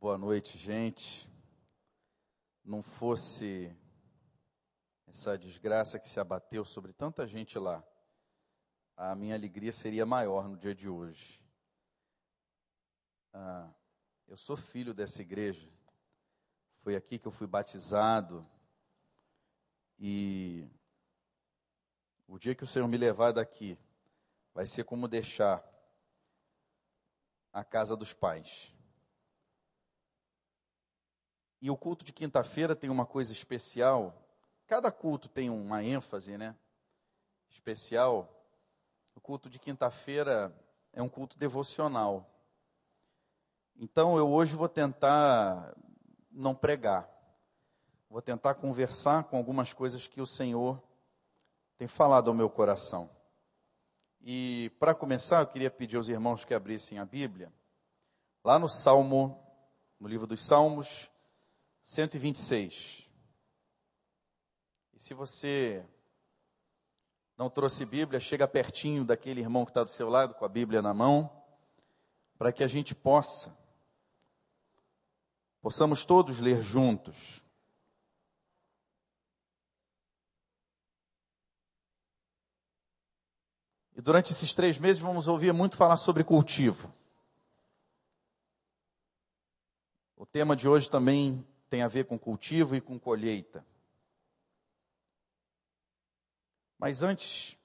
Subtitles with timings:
[0.00, 1.28] Boa noite, gente.
[2.64, 3.76] Não fosse
[5.08, 7.82] essa desgraça que se abateu sobre tanta gente lá,
[8.96, 11.42] a minha alegria seria maior no dia de hoje.
[13.32, 13.68] Ah,
[14.28, 15.68] eu sou filho dessa igreja,
[16.84, 18.48] foi aqui que eu fui batizado,
[19.98, 20.64] e
[22.28, 23.76] o dia que o Senhor me levar daqui,
[24.54, 25.60] vai ser como deixar
[27.52, 28.77] a casa dos pais.
[31.60, 34.14] E o culto de quinta-feira tem uma coisa especial.
[34.66, 36.54] Cada culto tem uma ênfase, né?
[37.50, 38.28] Especial.
[39.16, 40.54] O culto de quinta-feira
[40.92, 42.28] é um culto devocional.
[43.76, 45.74] Então eu hoje vou tentar
[46.30, 47.08] não pregar.
[48.08, 50.80] Vou tentar conversar com algumas coisas que o Senhor
[51.76, 53.10] tem falado ao meu coração.
[54.20, 57.52] E para começar, eu queria pedir aos irmãos que abrissem a Bíblia,
[58.42, 59.40] lá no Salmo,
[60.00, 61.10] no livro dos Salmos,
[61.88, 63.08] 126.
[64.92, 65.82] E se você
[67.34, 70.82] não trouxe Bíblia, chega pertinho daquele irmão que está do seu lado com a Bíblia
[70.82, 71.32] na mão,
[72.36, 73.56] para que a gente possa,
[75.62, 77.42] possamos todos ler juntos.
[83.96, 86.92] E durante esses três meses vamos ouvir muito falar sobre cultivo.
[90.14, 93.64] O tema de hoje também tem a ver com cultivo e com colheita.
[96.78, 97.56] Mas antes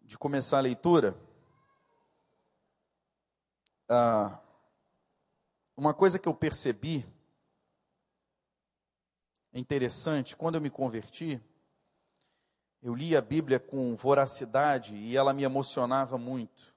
[0.00, 1.16] de começar a leitura,
[3.88, 4.40] ah,
[5.76, 7.06] uma coisa que eu percebi
[9.52, 11.40] é interessante, quando eu me converti,
[12.82, 16.74] eu li a Bíblia com voracidade e ela me emocionava muito.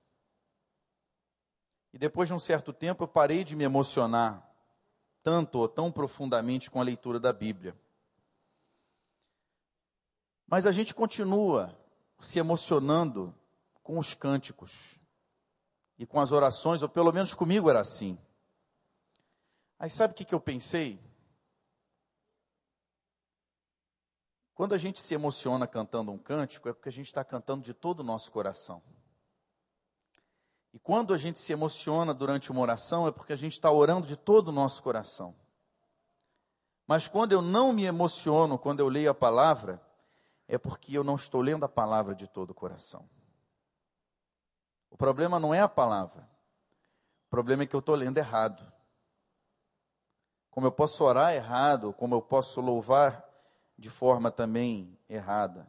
[1.94, 4.51] E depois de um certo tempo eu parei de me emocionar
[5.24, 7.76] tanto ou tão profundamente com a leitura da Bíblia.
[10.48, 11.78] Mas a gente continua
[12.20, 13.34] se emocionando
[13.82, 15.00] com os cânticos
[15.98, 18.18] e com as orações, ou pelo menos comigo era assim.
[19.80, 21.00] Aí sabe o que, eu pensei?
[24.54, 27.74] Quando a gente se emociona cantando um cântico, é porque a gente está cantando de
[27.74, 28.82] todo o nosso coração.
[30.84, 34.16] Quando a gente se emociona durante uma oração, é porque a gente está orando de
[34.16, 35.36] todo o nosso coração.
[36.88, 39.82] Mas quando eu não me emociono, quando eu leio a palavra,
[40.48, 43.08] é porque eu não estou lendo a palavra de todo o coração.
[44.90, 46.28] O problema não é a palavra.
[47.28, 48.70] O problema é que eu estou lendo errado.
[50.50, 53.26] Como eu posso orar errado, como eu posso louvar
[53.78, 55.66] de forma também errada.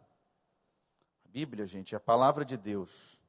[1.24, 3.21] A Bíblia, gente, é a palavra de Deus.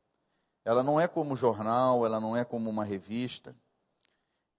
[0.65, 3.55] Ela não é como jornal, ela não é como uma revista.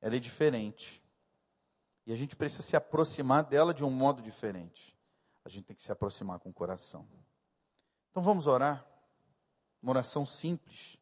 [0.00, 1.02] Ela é diferente.
[2.06, 4.94] E a gente precisa se aproximar dela de um modo diferente.
[5.44, 7.06] A gente tem que se aproximar com o coração.
[8.10, 8.86] Então vamos orar.
[9.82, 10.98] Uma oração simples.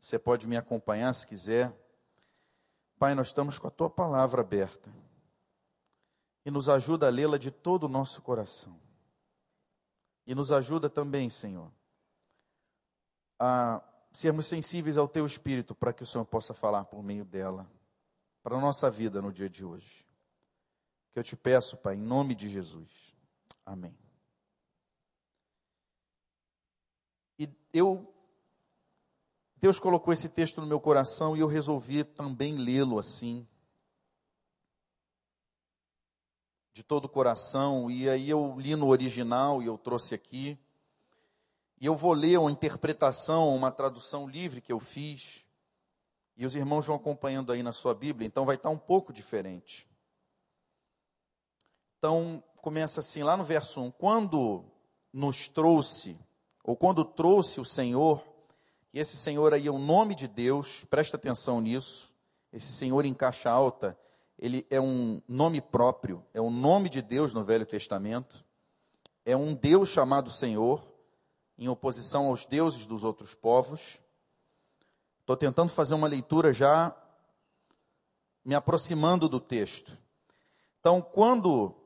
[0.00, 1.72] Você pode me acompanhar se quiser.
[2.98, 4.90] Pai, nós estamos com a tua palavra aberta.
[6.44, 8.78] E nos ajuda a lê-la de todo o nosso coração.
[10.26, 11.70] E nos ajuda também, Senhor,
[13.38, 17.70] a sermos sensíveis ao teu espírito para que o Senhor possa falar por meio dela
[18.42, 20.06] para a nossa vida no dia de hoje.
[21.12, 23.14] Que eu te peço, Pai, em nome de Jesus.
[23.64, 23.96] Amém.
[27.38, 28.06] E eu
[29.56, 33.46] Deus colocou esse texto no meu coração e eu resolvi também lê-lo assim.
[36.72, 40.58] De todo o coração, e aí eu li no original e eu trouxe aqui.
[41.80, 45.46] E eu vou ler uma interpretação, uma tradução livre que eu fiz.
[46.36, 49.88] E os irmãos vão acompanhando aí na sua Bíblia, então vai estar um pouco diferente.
[51.98, 54.64] Então, começa assim, lá no verso 1: Quando
[55.10, 56.18] nos trouxe,
[56.62, 58.22] ou quando trouxe o Senhor,
[58.92, 62.12] e esse Senhor aí é o nome de Deus, presta atenção nisso.
[62.52, 63.98] Esse Senhor em caixa alta,
[64.38, 68.44] ele é um nome próprio, é o nome de Deus no Velho Testamento.
[69.24, 70.89] É um Deus chamado Senhor
[71.60, 74.00] em oposição aos deuses dos outros povos.
[75.20, 76.96] Estou tentando fazer uma leitura já
[78.42, 79.98] me aproximando do texto.
[80.80, 81.76] Então, quando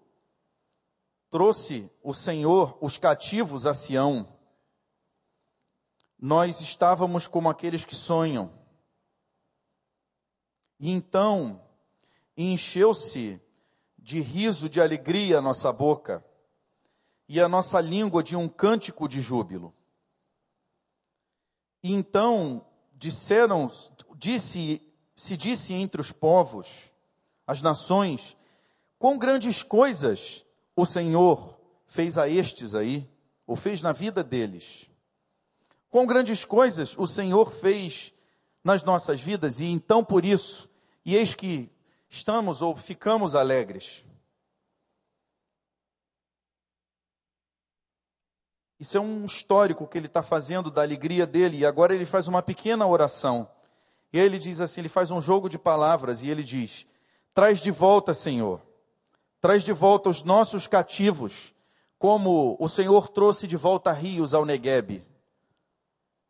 [1.28, 4.28] trouxe o Senhor os cativos a Sião,
[6.16, 8.52] nós estávamos como aqueles que sonham.
[10.78, 11.60] E então
[12.36, 13.40] encheu-se
[13.98, 16.24] de riso, de alegria a nossa boca
[17.28, 19.74] e a nossa língua de um cântico de júbilo.
[21.82, 23.70] E então disseram,
[24.16, 24.82] disse,
[25.14, 26.92] se disse entre os povos:
[27.46, 28.36] as nações,
[28.98, 30.44] quão grandes coisas
[30.76, 33.08] o Senhor fez a estes aí,
[33.46, 34.90] ou fez na vida deles.
[35.90, 38.12] Quão grandes coisas o Senhor fez
[38.64, 40.68] nas nossas vidas, e então por isso,
[41.04, 41.70] e eis que
[42.08, 44.04] estamos ou ficamos alegres.
[48.84, 52.28] Isso é um histórico que ele está fazendo da alegria dele, e agora ele faz
[52.28, 53.48] uma pequena oração.
[54.12, 56.86] E ele diz assim: ele faz um jogo de palavras, e ele diz:
[57.32, 58.60] Traz de volta, Senhor,
[59.40, 61.54] traz de volta os nossos cativos,
[61.98, 65.02] como o Senhor trouxe de volta rios ao Neguebe,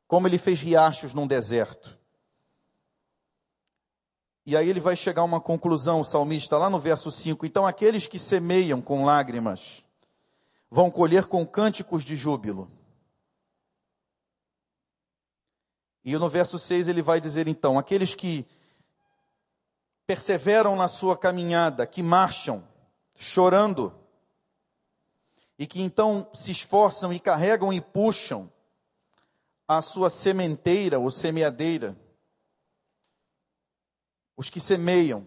[0.06, 1.98] como ele fez riachos num deserto.
[4.46, 7.44] E aí ele vai chegar a uma conclusão, o salmista, lá no verso 5.
[7.46, 9.84] Então, aqueles que semeiam com lágrimas
[10.74, 12.68] vão colher com cânticos de júbilo.
[16.04, 18.44] E no verso 6 ele vai dizer então: aqueles que
[20.04, 22.66] perseveram na sua caminhada, que marcham
[23.14, 23.96] chorando,
[25.56, 28.52] e que então se esforçam e carregam e puxam
[29.68, 31.96] a sua sementeira ou semeadeira,
[34.36, 35.24] os que semeiam,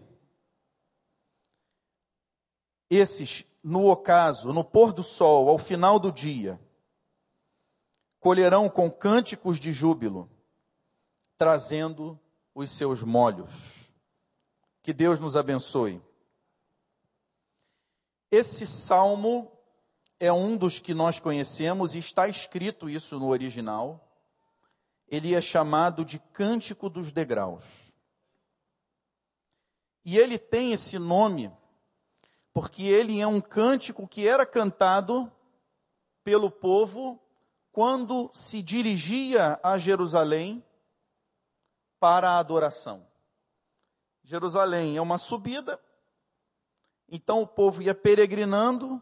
[2.90, 6.58] esses, no ocaso, no pôr do sol, ao final do dia,
[8.18, 10.26] colherão com cânticos de júbilo,
[11.36, 12.18] trazendo
[12.54, 13.92] os seus molhos.
[14.82, 16.02] Que Deus nos abençoe.
[18.30, 19.52] Esse salmo
[20.18, 24.02] é um dos que nós conhecemos e está escrito isso no original.
[25.06, 27.66] Ele é chamado de Cântico dos Degraus.
[30.06, 31.52] E ele tem esse nome
[32.52, 35.30] porque ele é um cântico que era cantado
[36.24, 37.20] pelo povo
[37.72, 40.64] quando se dirigia a Jerusalém
[42.00, 43.06] para a adoração.
[44.24, 45.80] Jerusalém é uma subida,
[47.08, 49.00] então o povo ia peregrinando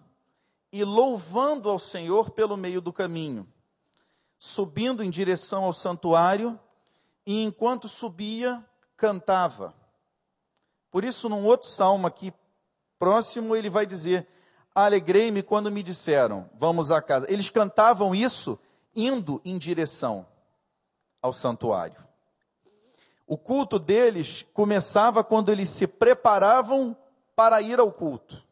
[0.70, 3.50] e louvando ao Senhor pelo meio do caminho,
[4.38, 6.58] subindo em direção ao santuário,
[7.25, 8.64] e enquanto subia,
[8.96, 9.75] cantava.
[10.90, 12.32] Por isso, num outro salmo aqui
[12.98, 14.26] próximo, ele vai dizer:
[14.75, 17.26] Alegrei-me quando me disseram, vamos à casa.
[17.32, 18.58] Eles cantavam isso
[18.94, 20.26] indo em direção
[21.22, 22.04] ao santuário.
[23.26, 26.96] O culto deles começava quando eles se preparavam
[27.34, 28.43] para ir ao culto.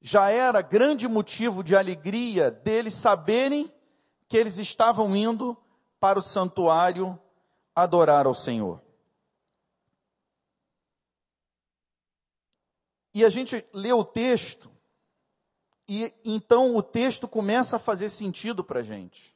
[0.00, 3.72] Já era grande motivo de alegria deles saberem
[4.28, 5.56] que eles estavam indo
[6.00, 7.18] para o santuário
[7.74, 8.82] adorar ao Senhor.
[13.12, 14.70] E a gente lê o texto,
[15.88, 19.34] e então o texto começa a fazer sentido para a gente.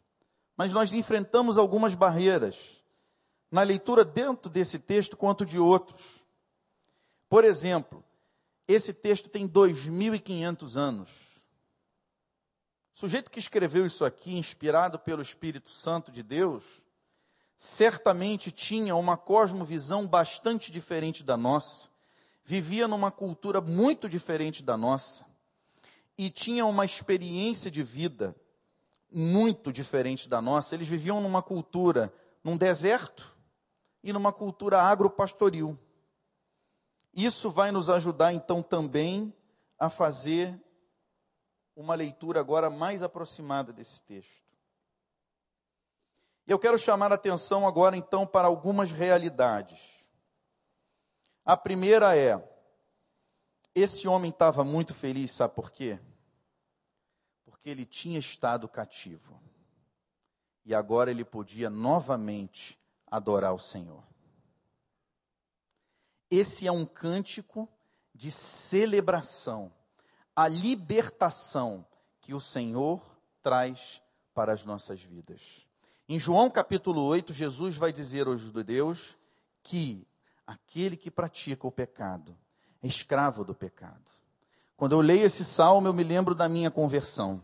[0.56, 2.82] Mas nós enfrentamos algumas barreiras
[3.50, 6.25] na leitura dentro desse texto quanto de outros.
[7.29, 8.05] Por exemplo,
[8.69, 11.11] esse texto tem 2.500 anos.
[12.94, 16.62] O sujeito que escreveu isso aqui, inspirado pelo Espírito Santo de Deus,
[17.56, 21.88] certamente tinha uma cosmovisão bastante diferente da nossa
[22.44, 25.26] vivia numa cultura muito diferente da nossa
[26.17, 28.37] e tinha uma experiência de vida
[29.11, 30.75] muito diferente da nossa.
[30.75, 32.12] Eles viviam numa cultura,
[32.43, 33.35] num deserto
[34.02, 35.79] e numa cultura agropastoril.
[37.14, 39.32] Isso vai nos ajudar então também
[39.79, 40.60] a fazer
[41.74, 44.44] uma leitura agora mais aproximada desse texto.
[46.46, 50.04] Eu quero chamar a atenção agora então para algumas realidades.
[51.44, 52.43] A primeira é:
[53.74, 55.98] esse homem estava muito feliz, sabe por quê?
[57.44, 59.41] Porque ele tinha estado cativo.
[60.65, 64.03] E agora ele podia novamente adorar o Senhor.
[66.31, 67.69] Esse é um cântico
[68.15, 69.70] de celebração,
[70.34, 71.84] a libertação
[72.20, 73.03] que o Senhor
[73.43, 75.67] traz para as nossas vidas.
[76.08, 79.17] Em João capítulo 8, Jesus vai dizer aos judeus
[79.63, 80.06] que
[80.46, 82.36] aquele que pratica o pecado
[82.82, 84.13] é escravo do pecado.
[84.77, 87.43] Quando eu leio esse salmo, eu me lembro da minha conversão.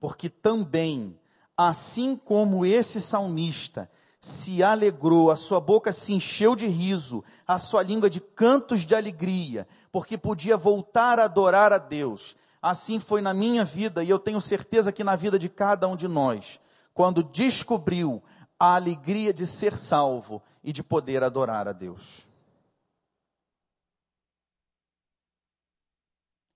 [0.00, 1.18] Porque também,
[1.56, 3.88] assim como esse salmista
[4.20, 8.94] se alegrou, a sua boca se encheu de riso, a sua língua de cantos de
[8.94, 12.36] alegria, porque podia voltar a adorar a Deus.
[12.60, 15.96] Assim foi na minha vida, e eu tenho certeza que na vida de cada um
[15.96, 16.60] de nós,
[16.94, 18.22] quando descobriu
[18.62, 22.28] a alegria de ser salvo e de poder adorar a Deus.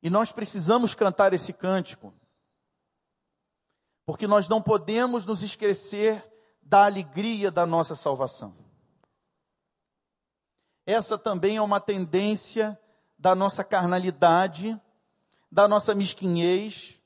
[0.00, 2.14] E nós precisamos cantar esse cântico,
[4.04, 6.24] porque nós não podemos nos esquecer
[6.62, 8.56] da alegria da nossa salvação.
[10.86, 12.80] Essa também é uma tendência
[13.18, 14.80] da nossa carnalidade,
[15.50, 17.02] da nossa mesquinhez.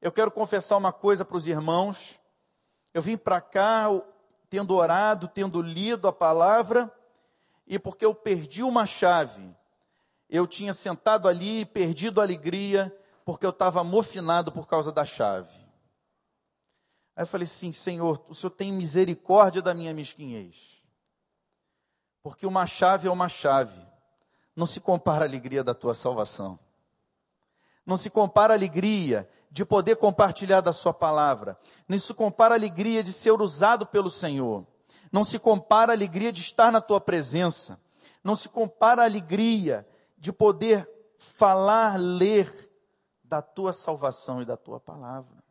[0.00, 2.18] Eu quero confessar uma coisa para os irmãos.
[2.94, 3.90] Eu vim para cá
[4.52, 6.94] tendo orado, tendo lido a palavra,
[7.66, 9.42] e porque eu perdi uma chave,
[10.28, 12.94] eu tinha sentado ali e perdido a alegria,
[13.24, 15.58] porque eu estava mofinado por causa da chave.
[17.16, 20.82] Aí eu falei assim: Senhor, o Senhor tem misericórdia da minha mesquinhez.
[22.22, 23.80] Porque uma chave é uma chave.
[24.54, 26.58] Não se compara a alegria da tua salvação.
[27.84, 31.58] Não se compara a alegria de poder compartilhar da sua palavra.
[31.88, 34.66] Não se compara a alegria de ser usado pelo Senhor.
[35.10, 37.78] Não se compara a alegria de estar na tua presença.
[38.24, 39.86] Não se compara a alegria
[40.16, 42.70] de poder falar, ler
[43.22, 45.42] da tua salvação e da tua palavra.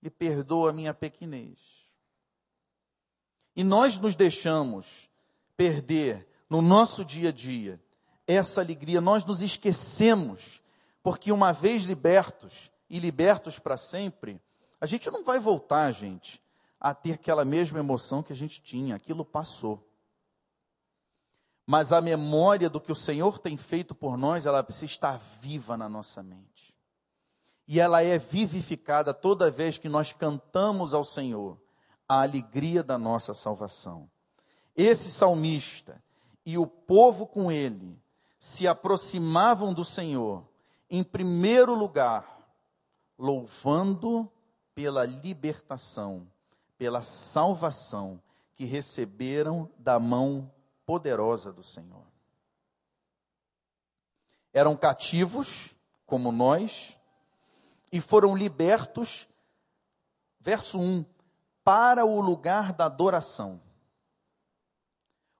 [0.00, 1.58] Me perdoa a minha pequenez.
[3.56, 5.10] E nós nos deixamos
[5.56, 7.80] perder no nosso dia a dia
[8.26, 10.62] essa alegria, nós nos esquecemos,
[11.08, 14.38] porque uma vez libertos e libertos para sempre,
[14.78, 16.38] a gente não vai voltar, gente,
[16.78, 19.90] a ter aquela mesma emoção que a gente tinha, aquilo passou.
[21.66, 25.78] Mas a memória do que o Senhor tem feito por nós, ela precisa estar viva
[25.78, 26.76] na nossa mente.
[27.66, 31.58] E ela é vivificada toda vez que nós cantamos ao Senhor
[32.06, 34.10] a alegria da nossa salvação.
[34.76, 36.04] Esse salmista
[36.44, 37.98] e o povo com ele
[38.38, 40.46] se aproximavam do Senhor,
[40.90, 42.38] em primeiro lugar,
[43.18, 44.30] louvando
[44.74, 46.26] pela libertação,
[46.76, 48.22] pela salvação
[48.54, 50.50] que receberam da mão
[50.86, 52.06] poderosa do Senhor.
[54.52, 55.74] Eram cativos,
[56.06, 56.98] como nós,
[57.92, 59.28] e foram libertos,
[60.40, 61.04] verso 1,
[61.62, 63.60] para o lugar da adoração.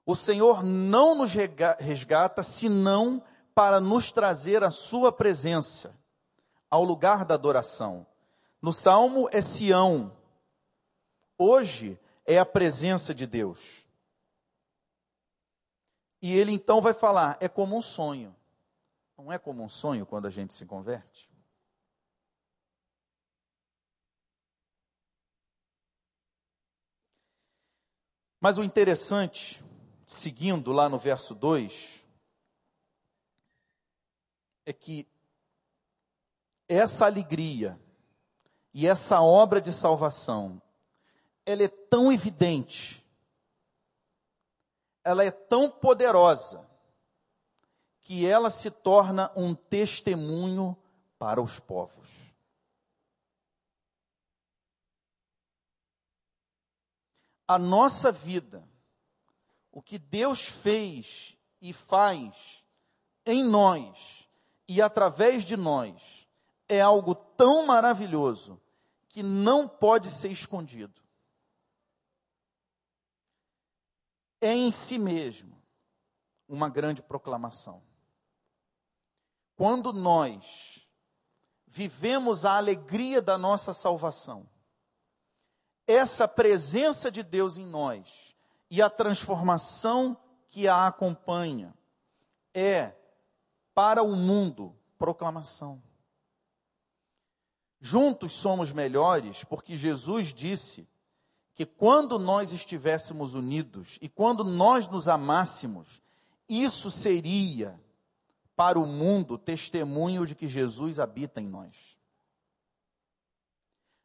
[0.05, 3.23] O Senhor não nos resgata senão
[3.59, 5.93] para nos trazer a sua presença
[6.69, 8.07] ao lugar da adoração.
[8.61, 10.15] No salmo é Sião.
[11.37, 13.85] Hoje é a presença de Deus.
[16.21, 18.33] E ele então vai falar: é como um sonho.
[19.17, 21.29] Não é como um sonho quando a gente se converte?
[28.39, 29.61] Mas o interessante
[30.05, 31.98] seguindo lá no verso 2,
[34.69, 35.07] é que
[36.67, 37.81] essa alegria
[38.71, 40.61] e essa obra de salvação,
[41.43, 43.03] ela é tão evidente,
[45.03, 46.69] ela é tão poderosa,
[48.03, 50.77] que ela se torna um testemunho
[51.17, 52.07] para os povos.
[57.47, 58.63] A nossa vida
[59.71, 62.63] o que Deus fez e faz
[63.25, 64.28] em nós
[64.69, 66.29] e através de nós
[66.67, 68.61] é algo tão maravilhoso
[69.07, 71.01] que não pode ser escondido.
[74.39, 75.59] É em si mesmo
[76.47, 77.81] uma grande proclamação.
[79.55, 80.87] Quando nós
[81.65, 84.47] vivemos a alegria da nossa salvação,
[85.87, 88.35] essa presença de Deus em nós
[88.69, 90.15] e a transformação
[90.47, 91.73] que a acompanha
[92.53, 92.98] é
[93.79, 95.81] para o mundo proclamação.
[97.79, 100.85] Juntos somos melhores porque Jesus disse
[101.55, 106.01] que quando nós estivéssemos unidos e quando nós nos amássemos,
[106.49, 107.79] isso seria
[108.53, 111.97] para o mundo testemunho de que Jesus habita em nós.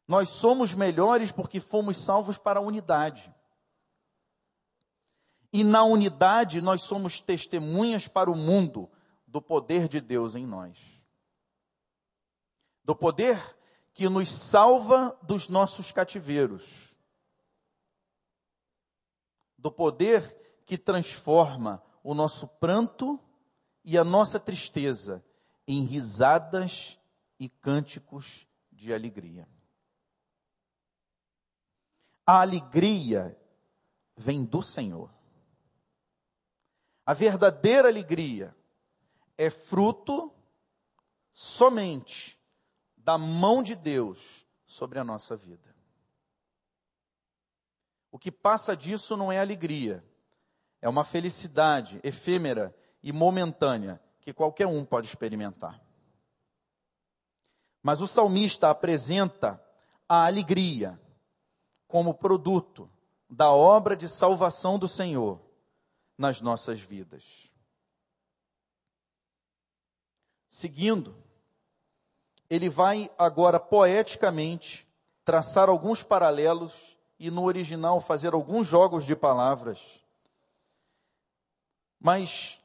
[0.07, 3.29] Nós somos melhores porque fomos salvos para a unidade.
[5.51, 8.89] E na unidade nós somos testemunhas para o mundo
[9.35, 10.79] do poder de Deus em nós.
[12.85, 13.37] Do poder
[13.93, 16.95] que nos salva dos nossos cativeiros.
[19.57, 23.19] Do poder que transforma o nosso pranto
[23.83, 25.21] e a nossa tristeza
[25.67, 26.97] em risadas
[27.37, 29.45] e cânticos de alegria.
[32.25, 33.37] A alegria
[34.15, 35.13] vem do Senhor.
[37.05, 38.55] A verdadeira alegria
[39.37, 40.33] é fruto
[41.31, 42.39] somente
[42.97, 45.75] da mão de Deus sobre a nossa vida.
[48.11, 50.03] O que passa disso não é alegria,
[50.81, 55.81] é uma felicidade efêmera e momentânea que qualquer um pode experimentar.
[57.83, 59.61] Mas o salmista apresenta
[60.07, 60.99] a alegria
[61.87, 62.89] como produto
[63.29, 65.41] da obra de salvação do Senhor
[66.17, 67.51] nas nossas vidas.
[70.55, 71.13] Seguindo,
[72.49, 74.87] ele vai agora poeticamente
[75.25, 80.01] traçar alguns paralelos e no original fazer alguns jogos de palavras.
[81.99, 82.57] Mas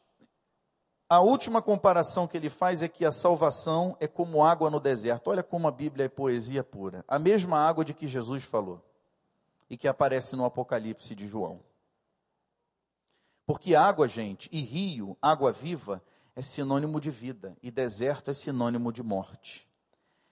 [1.08, 5.28] a última comparação que ele faz é que a salvação é como água no deserto.
[5.28, 7.04] Olha como a Bíblia é poesia pura.
[7.08, 8.80] A mesma água de que Jesus falou
[9.68, 11.58] e que aparece no Apocalipse de João.
[13.44, 16.00] Porque água, gente, e rio, água viva,
[16.40, 19.68] é sinônimo de vida, e deserto é sinônimo de morte.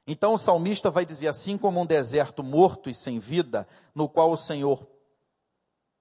[0.07, 4.33] Então o salmista vai dizer assim como um deserto morto e sem vida, no qual
[4.33, 4.89] o Senhor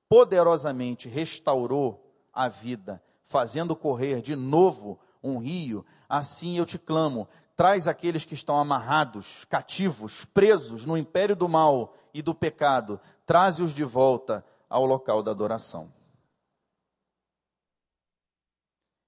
[0.07, 7.85] poderosamente restaurou a vida, fazendo correr de novo um rio, assim eu te clamo, traz
[7.85, 13.83] aqueles que estão amarrados, cativos, presos no império do mal e do pecado, traze-os de
[13.83, 15.91] volta ao local da adoração.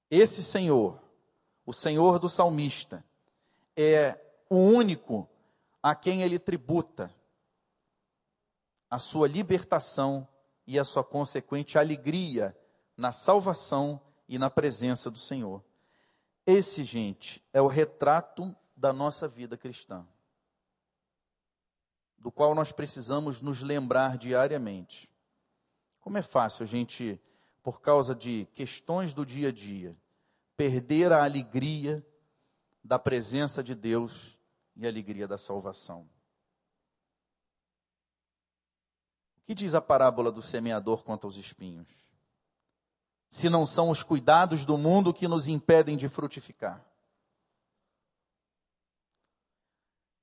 [0.10, 1.00] Esse Senhor,
[1.66, 3.04] o Senhor do salmista,
[3.76, 5.30] é o único
[5.82, 7.14] a quem ele tributa
[8.90, 10.28] a sua libertação
[10.66, 12.58] e a sua consequente alegria
[12.98, 15.64] na salvação e na presença do Senhor.
[16.46, 20.06] Esse, gente, é o retrato da nossa vida cristã,
[22.18, 25.10] do qual nós precisamos nos lembrar diariamente.
[26.00, 27.22] Como é fácil a gente,
[27.62, 29.98] por causa de questões do dia a dia,
[30.56, 32.06] perder a alegria
[32.84, 34.38] da presença de Deus
[34.76, 36.10] e a alegria da salvação.
[39.38, 41.88] O que diz a parábola do semeador quanto aos espinhos?
[43.30, 46.84] Se não são os cuidados do mundo que nos impedem de frutificar.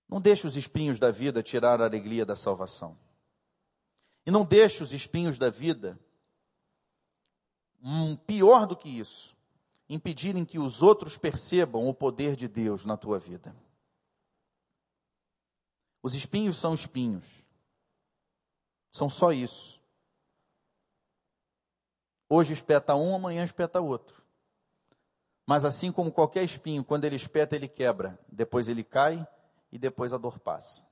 [0.08, 2.96] Não deixe os espinhos da vida tirar a alegria da salvação.
[4.24, 5.98] E não deixe os espinhos da vida,
[7.86, 9.36] um, pior do que isso,
[9.88, 13.54] impedirem que os outros percebam o poder de Deus na tua vida.
[16.02, 17.24] Os espinhos são espinhos.
[18.90, 19.80] São só isso.
[22.28, 24.20] Hoje espeta um, amanhã espeta outro.
[25.46, 28.18] Mas assim como qualquer espinho, quando ele espeta, ele quebra.
[28.28, 29.26] Depois ele cai
[29.70, 30.84] e depois a dor passa.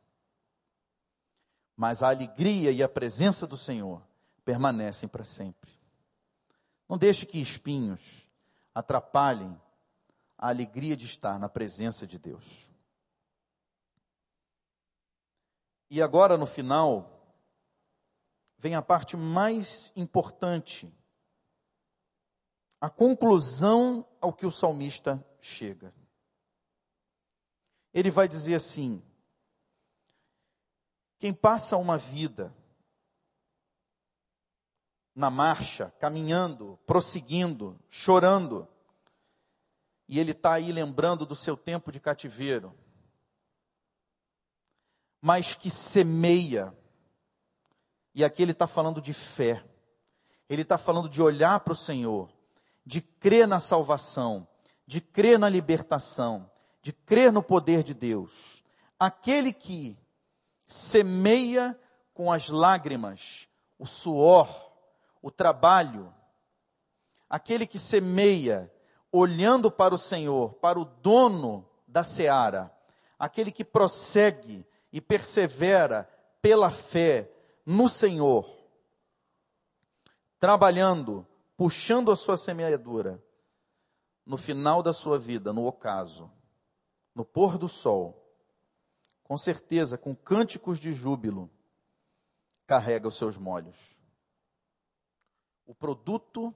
[1.76, 4.00] Mas a alegria e a presença do Senhor
[4.44, 5.84] permanecem para sempre.
[6.94, 8.00] Não deixe que espinhos
[8.72, 9.61] atrapalhem
[10.38, 12.70] a alegria de estar na presença de Deus.
[15.90, 17.37] E agora, no final,
[18.59, 20.96] vem a parte mais importante,
[22.80, 25.92] a conclusão ao que o salmista chega.
[27.92, 29.02] Ele vai dizer assim:
[31.18, 32.54] quem passa uma vida
[35.14, 38.66] na marcha, caminhando, prosseguindo, chorando,
[40.09, 42.74] e ele está aí lembrando do seu tempo de cativeiro,
[45.20, 46.77] mas que semeia.
[48.14, 49.64] E aqui ele está falando de fé,
[50.48, 52.31] ele está falando de olhar para o Senhor,
[52.85, 54.46] de crer na salvação,
[54.87, 56.50] de crer na libertação,
[56.83, 58.62] de crer no poder de Deus.
[58.98, 59.96] Aquele que
[60.66, 61.79] semeia
[62.12, 63.48] com as lágrimas,
[63.79, 64.73] o suor,
[65.24, 66.14] o trabalho,
[67.30, 68.70] aquele que semeia
[69.10, 72.70] olhando para o Senhor, para o dono da seara,
[73.18, 76.04] aquele que prossegue e persevera
[76.42, 77.32] pela fé
[77.64, 78.54] no Senhor,
[80.38, 83.18] trabalhando, puxando a sua semeadura,
[84.26, 86.30] no final da sua vida, no ocaso,
[87.14, 88.30] no pôr do sol,
[89.22, 91.50] com certeza, com cânticos de júbilo,
[92.66, 93.93] carrega os seus molhos.
[95.66, 96.55] O produto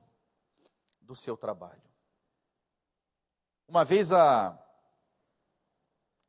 [1.00, 1.82] do seu trabalho.
[3.66, 4.58] Uma vez a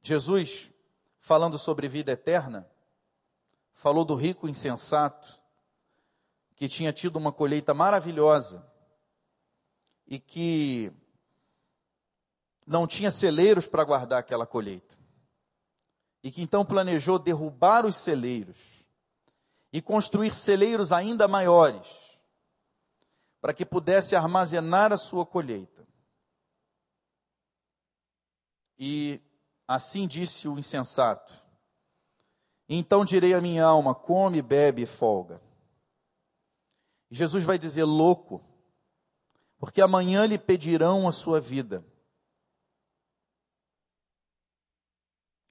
[0.01, 0.71] Jesus
[1.19, 2.69] falando sobre vida eterna,
[3.73, 5.39] falou do rico insensato,
[6.55, 8.65] que tinha tido uma colheita maravilhosa
[10.07, 10.91] e que
[12.65, 14.97] não tinha celeiros para guardar aquela colheita.
[16.21, 18.57] E que então planejou derrubar os celeiros
[19.71, 21.87] e construir celeiros ainda maiores,
[23.39, 25.87] para que pudesse armazenar a sua colheita.
[28.77, 29.21] E
[29.69, 31.31] Assim disse o insensato.
[32.67, 35.39] Então direi à minha alma: come, bebe e folga.
[37.11, 38.43] Jesus vai dizer: louco,
[39.59, 41.85] porque amanhã lhe pedirão a sua vida.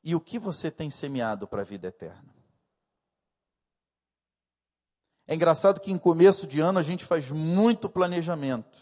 [0.02, 2.34] E o que você tem semeado para a vida eterna?
[5.30, 8.78] É engraçado que em começo de ano a gente faz muito planejamento.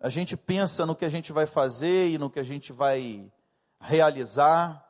[0.00, 3.30] A gente pensa no que a gente vai fazer e no que a gente vai
[3.78, 4.82] realizar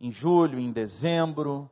[0.00, 1.70] em julho, em dezembro,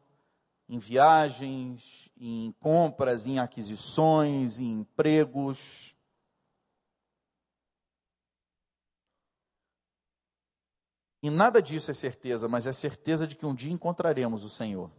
[0.68, 5.97] em viagens, em compras, em aquisições, em empregos.
[11.23, 14.90] E nada disso é certeza, mas é certeza de que um dia encontraremos o Senhor.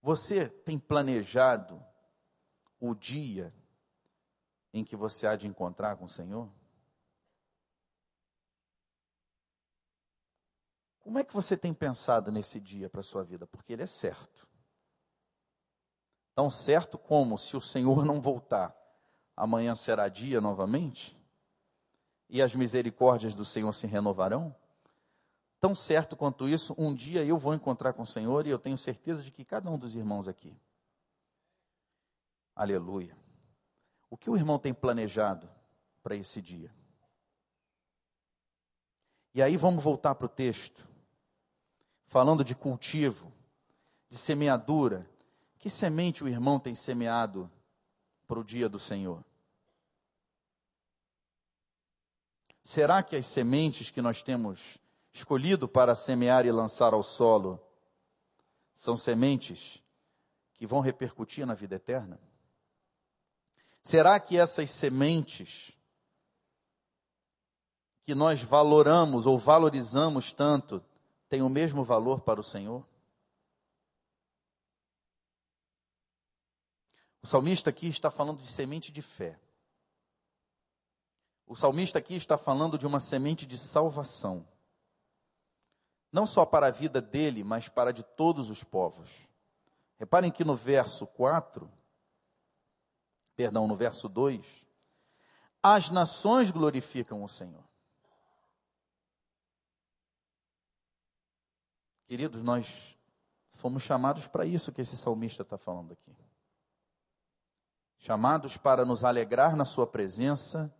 [0.00, 1.84] Você tem planejado
[2.80, 3.52] o dia
[4.72, 6.50] em que você há de encontrar com o Senhor?
[11.00, 13.46] Como é que você tem pensado nesse dia para a sua vida?
[13.46, 14.46] Porque ele é certo.
[16.34, 18.76] Tão certo como se o Senhor não voltar,
[19.34, 21.18] amanhã será dia novamente?
[22.28, 24.54] E as misericórdias do Senhor se renovarão?
[25.60, 28.78] Tão certo quanto isso, um dia eu vou encontrar com o Senhor e eu tenho
[28.78, 30.56] certeza de que cada um dos irmãos aqui.
[32.54, 33.16] Aleluia.
[34.08, 35.48] O que o irmão tem planejado
[36.02, 36.72] para esse dia?
[39.34, 40.86] E aí vamos voltar para o texto
[42.06, 43.32] falando de cultivo,
[44.08, 45.08] de semeadura.
[45.58, 47.50] Que semente o irmão tem semeado
[48.26, 49.24] para o dia do Senhor?
[52.62, 54.78] Será que as sementes que nós temos
[55.12, 57.60] escolhido para semear e lançar ao solo
[58.72, 59.82] são sementes
[60.54, 62.20] que vão repercutir na vida eterna?
[63.82, 65.72] Será que essas sementes
[68.04, 70.84] que nós valoramos ou valorizamos tanto
[71.28, 72.86] tem o mesmo valor para o Senhor?
[77.22, 79.38] O salmista aqui está falando de semente de fé.
[81.46, 84.46] O salmista aqui está falando de uma semente de salvação.
[86.10, 89.28] Não só para a vida dele, mas para de todos os povos.
[89.98, 91.70] Reparem que no verso 4,
[93.36, 94.66] perdão, no verso 2,
[95.62, 97.64] as nações glorificam o Senhor.
[102.06, 102.96] Queridos, nós
[103.52, 106.16] fomos chamados para isso que esse salmista está falando aqui.
[107.98, 110.72] Chamados para nos alegrar na Sua presença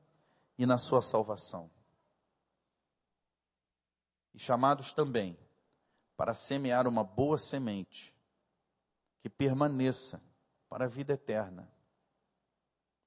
[0.56, 1.68] e na Sua salvação.
[4.34, 5.38] E chamados também
[6.16, 8.14] para semear uma boa semente
[9.20, 10.20] que permaneça
[10.68, 11.70] para a vida eterna.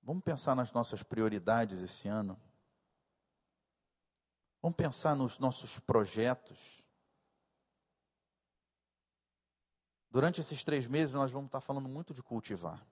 [0.01, 2.39] Vamos pensar nas nossas prioridades esse ano.
[4.61, 6.83] Vamos pensar nos nossos projetos.
[10.09, 12.85] Durante esses três meses, nós vamos estar falando muito de cultivar.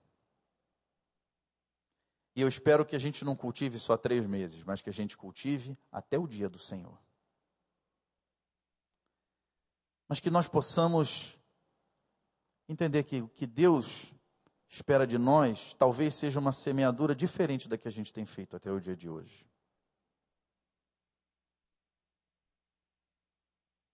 [2.34, 5.16] E eu espero que a gente não cultive só três meses, mas que a gente
[5.16, 6.98] cultive até o dia do Senhor.
[10.10, 11.38] Mas que nós possamos
[12.68, 14.12] entender que o que Deus
[14.68, 18.72] espera de nós talvez seja uma semeadura diferente da que a gente tem feito até
[18.72, 19.46] o dia de hoje.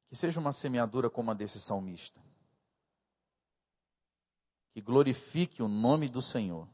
[0.06, 2.18] Que seja uma semeadura como a desse salmista
[4.72, 6.66] que glorifique o nome do Senhor,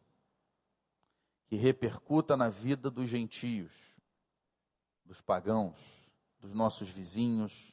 [1.46, 3.72] que repercuta na vida dos gentios,
[5.04, 5.80] dos pagãos,
[6.38, 7.71] dos nossos vizinhos,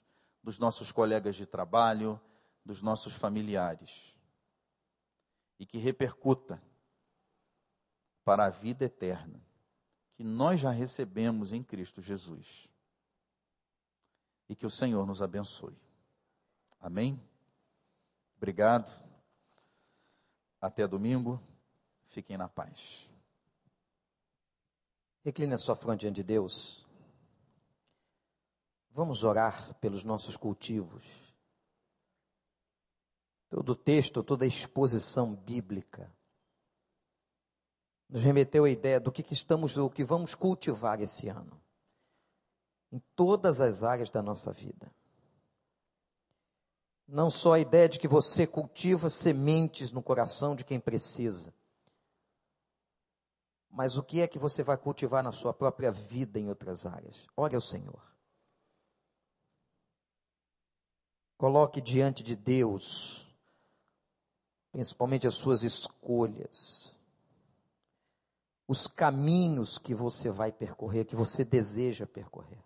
[0.50, 2.20] dos nossos colegas de trabalho,
[2.66, 4.18] dos nossos familiares,
[5.60, 6.60] e que repercuta
[8.24, 9.40] para a vida eterna,
[10.16, 12.68] que nós já recebemos em Cristo Jesus.
[14.50, 15.78] E que o Senhor nos abençoe.
[16.80, 17.22] Amém?
[18.36, 18.92] Obrigado.
[20.60, 21.40] Até domingo.
[22.08, 23.08] Fiquem na paz.
[25.24, 26.89] Recline a sua fronte diante de Deus.
[28.92, 31.04] Vamos orar pelos nossos cultivos.
[33.50, 36.12] Todo o texto, toda a exposição bíblica
[38.10, 41.62] nos remeteu à ideia do que, que estamos, do que vamos cultivar esse ano,
[42.92, 44.92] em todas as áreas da nossa vida.
[47.08, 51.54] Não só a ideia de que você cultiva sementes no coração de quem precisa,
[53.70, 57.28] mas o que é que você vai cultivar na sua própria vida em outras áreas?
[57.38, 58.02] Ore ao Senhor.
[61.40, 63.28] Coloque diante de Deus,
[64.72, 66.96] principalmente as suas escolhas,
[68.68, 72.64] os caminhos que você vai percorrer, que você deseja percorrer.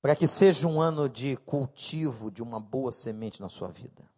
[0.00, 4.08] para que seja um ano de cultivo de uma boa semente na sua vida.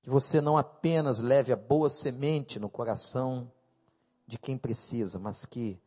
[0.00, 3.52] Que você não apenas leve a boa semente no coração
[4.26, 5.80] de quem precisa, mas que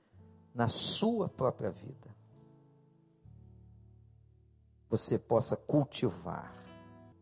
[0.55, 2.15] na sua própria vida
[4.89, 6.55] você possa cultivar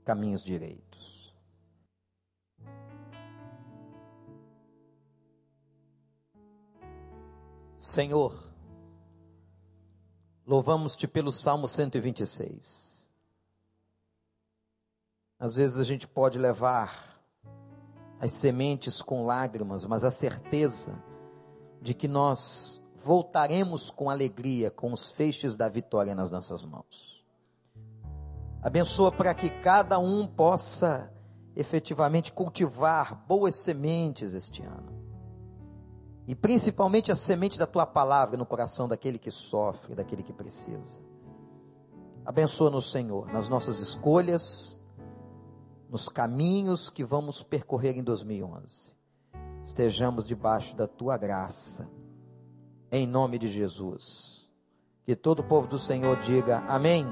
[0.05, 1.35] caminhos direitos.
[7.75, 8.53] Senhor,
[10.45, 13.11] louvamos-te pelo Salmo 126.
[15.39, 17.19] Às vezes a gente pode levar
[18.19, 21.03] as sementes com lágrimas, mas a certeza
[21.81, 27.23] de que nós voltaremos com alegria com os feixes da vitória nas nossas mãos.
[28.61, 31.11] Abençoa para que cada um possa
[31.55, 35.03] efetivamente cultivar boas sementes este ano.
[36.25, 41.01] E principalmente a semente da tua palavra no coração daquele que sofre, daquele que precisa.
[42.25, 44.79] Abençoa-nos, Senhor, nas nossas escolhas,
[45.89, 48.95] nos caminhos que vamos percorrer em 2011.
[49.61, 51.89] Estejamos debaixo da tua graça,
[52.93, 54.47] em nome de Jesus.
[55.03, 57.05] Que todo o povo do Senhor diga amém.